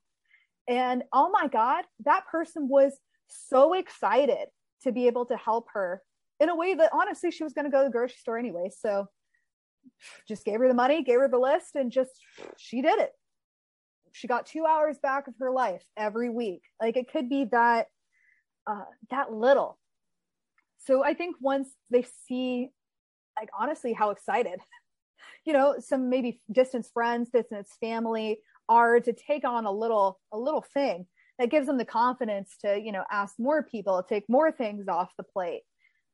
[0.67, 4.47] And oh my god that person was so excited
[4.83, 6.01] to be able to help her
[6.39, 8.69] in a way that honestly she was going to go to the grocery store anyway.
[8.77, 9.07] So
[10.27, 12.11] just gave her the money gave her the list and just
[12.57, 13.11] she did it.
[14.11, 16.61] She got two hours back of her life every week.
[16.79, 17.87] Like it could be that
[18.67, 19.79] uh, that little
[20.79, 22.69] so i think once they see
[23.37, 24.59] like honestly how excited
[25.45, 30.37] you know some maybe distance friends distance family are to take on a little a
[30.37, 31.05] little thing
[31.37, 35.09] that gives them the confidence to you know ask more people take more things off
[35.17, 35.63] the plate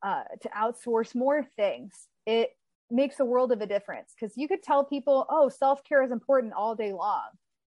[0.02, 2.06] uh, to outsource more things.
[2.26, 2.50] It
[2.90, 6.52] makes a world of a difference because you could tell people oh self-care is important
[6.52, 7.24] all day long.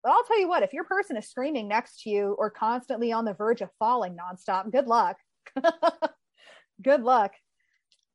[0.05, 3.11] But i'll tell you what if your person is screaming next to you or constantly
[3.11, 5.17] on the verge of falling nonstop good luck
[6.83, 7.33] good luck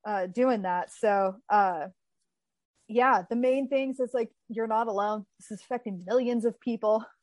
[0.06, 0.92] uh, doing that.
[0.92, 1.88] So, uh,
[2.88, 5.26] yeah, the main things is like you're not alone.
[5.40, 7.06] This is affecting millions of people.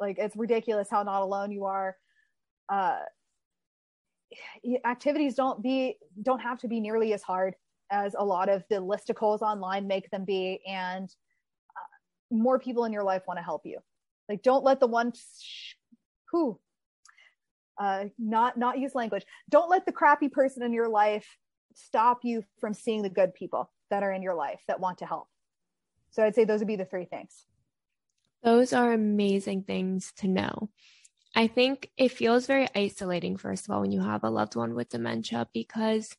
[0.00, 1.94] Like it's ridiculous how not alone you are.
[2.70, 3.00] Uh,
[4.86, 7.54] activities don't be don't have to be nearly as hard
[7.90, 11.14] as a lot of the listicles online make them be, and
[11.76, 13.78] uh, more people in your life want to help you.
[14.28, 15.74] Like, don't let the one sh-
[16.30, 16.58] who
[17.80, 19.24] uh, not not use language.
[19.48, 21.26] Don't let the crappy person in your life
[21.74, 25.06] stop you from seeing the good people that are in your life that want to
[25.06, 25.28] help.
[26.10, 27.46] So I'd say those would be the three things.
[28.42, 30.68] Those are amazing things to know.
[31.34, 34.74] I think it feels very isolating, first of all, when you have a loved one
[34.74, 36.14] with dementia because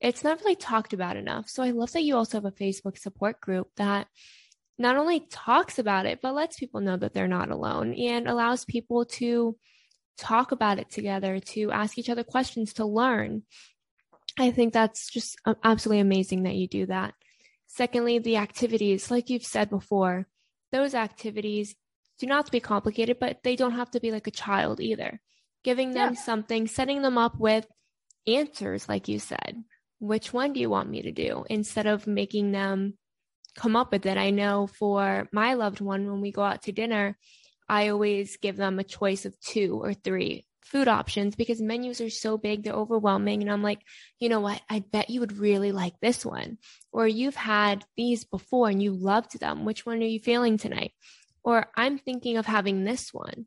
[0.00, 1.48] it's not really talked about enough.
[1.48, 4.08] So I love that you also have a Facebook support group that
[4.78, 8.64] not only talks about it, but lets people know that they're not alone and allows
[8.64, 9.56] people to
[10.18, 13.42] talk about it together, to ask each other questions, to learn.
[14.38, 17.14] I think that's just uh, absolutely amazing that you do that.
[17.66, 20.26] Secondly, the activities, like you've said before,
[20.72, 21.74] those activities
[22.18, 25.20] do not be complicated, but they don't have to be like a child either.
[25.62, 26.20] Giving them yeah.
[26.20, 27.66] something, setting them up with
[28.26, 29.64] answers, like you said.
[29.98, 31.44] Which one do you want me to do?
[31.48, 32.98] Instead of making them
[33.56, 34.18] come up with it.
[34.18, 37.16] I know for my loved one, when we go out to dinner,
[37.68, 42.10] I always give them a choice of two or three food options because menus are
[42.10, 43.42] so big, they're overwhelming.
[43.42, 43.80] And I'm like,
[44.18, 44.60] you know what?
[44.68, 46.58] I bet you would really like this one.
[46.92, 49.64] Or you've had these before and you loved them.
[49.64, 50.92] Which one are you feeling tonight?
[51.42, 53.46] Or I'm thinking of having this one.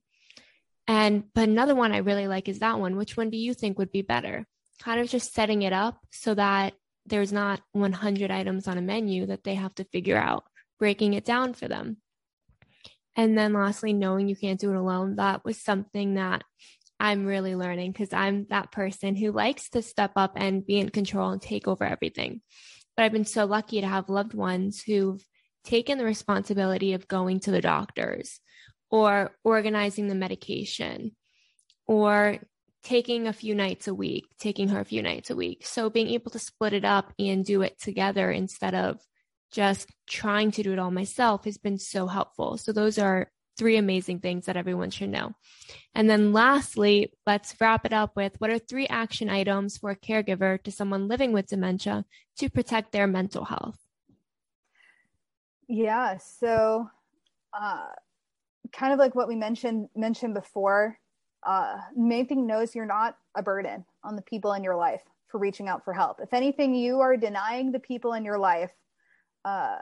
[0.87, 2.95] And, but another one I really like is that one.
[2.95, 4.47] Which one do you think would be better?
[4.79, 6.73] Kind of just setting it up so that
[7.05, 10.43] there's not 100 items on a menu that they have to figure out,
[10.79, 11.97] breaking it down for them.
[13.17, 15.15] And then lastly, knowing you can't do it alone.
[15.15, 16.43] That was something that
[16.99, 20.89] I'm really learning because I'm that person who likes to step up and be in
[20.89, 22.41] control and take over everything.
[22.95, 25.21] But I've been so lucky to have loved ones who've
[25.63, 28.39] taken the responsibility of going to the doctors
[28.89, 31.11] or organizing the medication
[31.85, 32.39] or
[32.83, 35.65] taking a few nights a week, taking her a few nights a week.
[35.65, 38.99] So being able to split it up and do it together instead of
[39.51, 42.57] just trying to do it all myself has been so helpful.
[42.57, 45.33] So those are three amazing things that everyone should know.
[45.95, 49.95] And then lastly, let's wrap it up with what are three action items for a
[49.95, 52.05] caregiver to someone living with dementia
[52.37, 53.79] to protect their mental health?
[55.67, 56.87] Yeah, so
[57.53, 57.87] uh,
[58.71, 60.99] kind of like what we mentioned mentioned before,
[61.45, 65.01] uh, main thing knows you're not a burden on the people in your life.
[65.27, 66.19] for reaching out for help.
[66.21, 68.71] If anything, you are denying the people in your life
[69.47, 69.77] uh,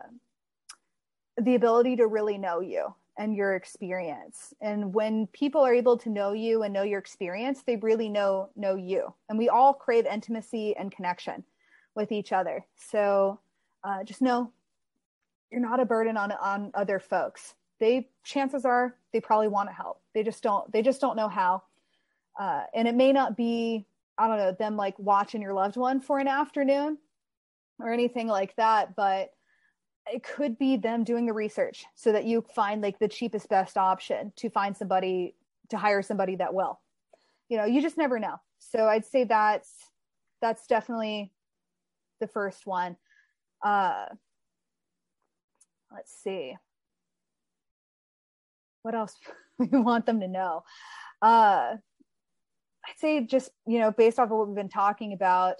[1.42, 4.54] the ability to really know you and your experience.
[4.62, 8.50] And when people are able to know you and know your experience, they really know
[8.56, 9.14] know you.
[9.28, 11.44] And we all crave intimacy and connection
[11.96, 12.64] with each other.
[12.76, 13.40] So
[13.84, 14.52] uh, just know
[15.52, 17.56] you're not a burden on on other folks.
[17.80, 20.02] They chances are they probably want to help.
[20.14, 20.72] They just don't.
[20.72, 21.64] They just don't know how.
[22.40, 23.88] Uh, and it may not be
[24.18, 27.00] I don't know them like watching your loved one for an afternoon
[27.80, 29.32] or anything like that, but
[30.12, 33.78] it could be them doing the research so that you find like the cheapest best
[33.78, 35.36] option to find somebody
[35.70, 36.80] to hire somebody that will.
[37.50, 38.36] You know you just never know.
[38.60, 39.72] So i'd say that's
[40.42, 41.32] that's definitely
[42.20, 42.98] the first one.
[43.64, 44.06] Uh
[45.92, 46.56] let's see.
[48.84, 49.16] What else
[49.58, 50.64] we want them to know?
[51.22, 51.78] Uh
[52.88, 55.56] i'd say just you know based off of what we've been talking about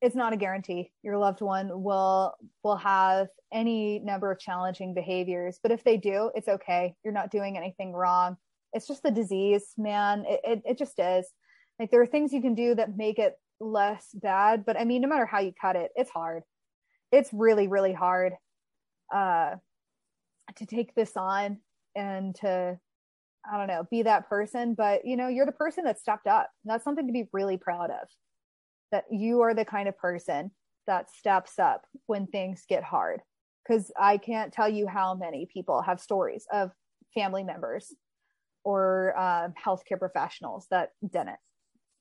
[0.00, 0.90] it's not a guarantee.
[1.02, 6.30] Your loved one will will have any number of challenging behaviors but if they do
[6.34, 6.94] it's okay.
[7.04, 8.36] You're not doing anything wrong.
[8.72, 10.24] It's just the disease man.
[10.26, 11.26] It, it, it just is.
[11.78, 15.02] Like there are things you can do that make it less bad but i mean
[15.02, 16.42] no matter how you cut it it's hard.
[17.10, 18.34] It's really really hard
[19.14, 19.54] uh
[20.56, 21.58] to take this on
[21.96, 22.78] and to
[23.50, 26.50] i don't know be that person but you know you're the person that stepped up.
[26.64, 28.08] That's something to be really proud of
[28.92, 30.50] that you are the kind of person
[30.86, 33.20] that steps up when things get hard.
[33.66, 36.70] Because I can't tell you how many people have stories of
[37.14, 37.94] family members
[38.64, 41.38] or uh, healthcare professionals that didn't.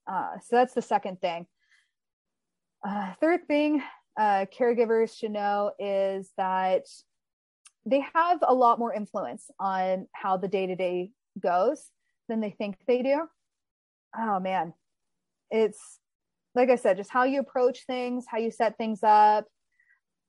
[0.10, 1.46] Uh, so that's the second thing.
[2.88, 3.82] Uh, third thing
[4.18, 6.86] uh, caregivers should know is that
[7.86, 11.90] they have a lot more influence on how the day to day goes
[12.28, 13.28] than they think they do.
[14.18, 14.74] Oh man,
[15.50, 16.00] it's
[16.58, 19.46] like I said, just how you approach things, how you set things up,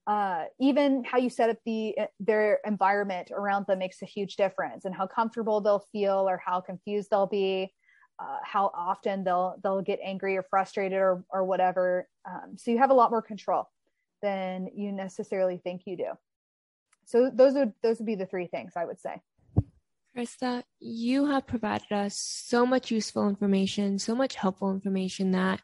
[0.06, 4.84] uh, even how you set up the their environment around them makes a huge difference,
[4.84, 7.72] and how comfortable they'll feel or how confused they'll be,
[8.18, 12.06] uh, how often they'll they'll get angry or frustrated or or whatever.
[12.28, 13.64] Um, so you have a lot more control
[14.20, 16.10] than you necessarily think you do.
[17.06, 19.22] So those would those would be the three things I would say.
[20.16, 25.60] Krista, you have provided us so much useful information, so much helpful information that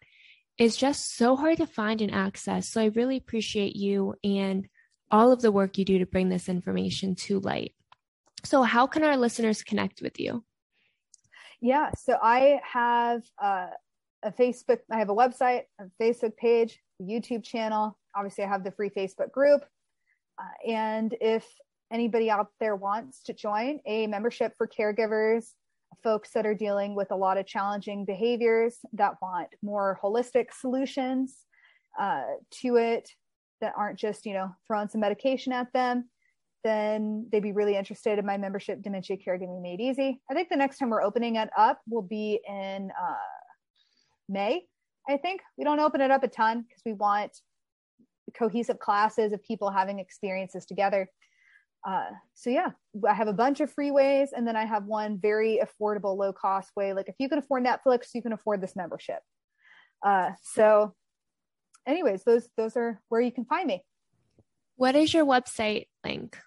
[0.58, 2.68] is just so hard to find and access.
[2.68, 4.68] So I really appreciate you and
[5.10, 7.74] all of the work you do to bring this information to light.
[8.44, 10.44] So, how can our listeners connect with you?
[11.60, 13.68] Yeah, so I have uh,
[14.22, 17.96] a Facebook, I have a website, a Facebook page, a YouTube channel.
[18.14, 19.64] Obviously, I have the free Facebook group.
[20.38, 21.46] Uh, and if
[21.90, 25.46] anybody out there wants to join a membership for caregivers,
[26.02, 31.36] folks that are dealing with a lot of challenging behaviors that want more holistic solutions
[31.98, 33.08] uh, to it
[33.60, 36.08] that aren't just you know throwing some medication at them
[36.64, 40.22] then they'd be really interested in my membership dementia caregiving made easy.
[40.30, 43.14] I think the next time we're opening it up will be in uh,
[44.28, 44.62] may
[45.08, 45.42] i think.
[45.58, 47.32] We don't open it up a ton because we want
[48.36, 51.08] cohesive classes of people having experiences together
[51.84, 52.70] uh, so yeah,
[53.08, 56.32] I have a bunch of free ways, and then I have one very affordable, low
[56.32, 56.94] cost way.
[56.94, 59.18] Like if you can afford Netflix, you can afford this membership.
[60.02, 60.94] Uh, so,
[61.86, 63.84] anyways, those those are where you can find me.
[64.76, 66.38] What is your website link?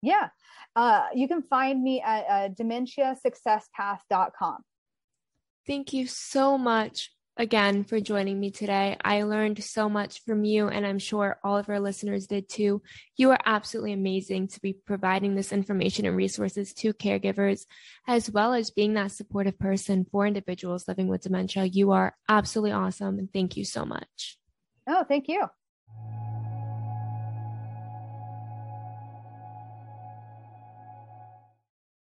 [0.00, 0.28] Yeah,
[0.76, 4.58] uh, you can find me at uh, dementiasuccesspath.com.
[5.66, 8.96] Thank you so much again for joining me today.
[9.04, 12.82] I learned so much from you, and I'm sure all of our listeners did too.
[13.16, 17.66] You are absolutely amazing to be providing this information and resources to caregivers,
[18.06, 21.64] as well as being that supportive person for individuals living with dementia.
[21.64, 24.38] You are absolutely awesome, and thank you so much.
[24.86, 25.48] Oh, thank you.